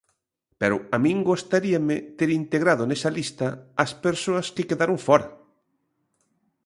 Pero 0.59 0.75
a 0.95 0.97
min 1.05 1.17
gustaríame 1.29 1.95
ter 2.17 2.29
integrado 2.41 2.83
nesa 2.85 3.09
lista 3.17 3.47
as 3.83 3.91
persoas 4.05 4.47
que 4.55 4.67
quedaron 4.69 4.97
fóra. 5.07 5.27